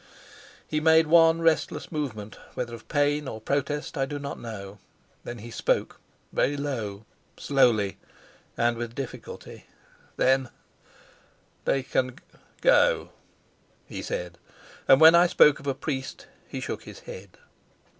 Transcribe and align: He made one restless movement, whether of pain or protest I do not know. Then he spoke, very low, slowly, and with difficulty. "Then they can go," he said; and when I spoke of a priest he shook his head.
He 0.67 0.79
made 0.79 1.05
one 1.05 1.43
restless 1.43 1.91
movement, 1.91 2.35
whether 2.55 2.73
of 2.73 2.87
pain 2.87 3.27
or 3.27 3.39
protest 3.39 3.95
I 3.99 4.07
do 4.07 4.17
not 4.17 4.39
know. 4.39 4.79
Then 5.23 5.37
he 5.37 5.51
spoke, 5.51 5.99
very 6.33 6.57
low, 6.57 7.05
slowly, 7.37 7.99
and 8.57 8.77
with 8.77 8.95
difficulty. 8.95 9.67
"Then 10.17 10.49
they 11.65 11.83
can 11.83 12.15
go," 12.61 13.11
he 13.85 14.01
said; 14.01 14.39
and 14.87 14.99
when 14.99 15.13
I 15.13 15.27
spoke 15.27 15.59
of 15.59 15.67
a 15.67 15.75
priest 15.75 16.25
he 16.47 16.59
shook 16.59 16.85
his 16.85 17.01
head. 17.01 17.37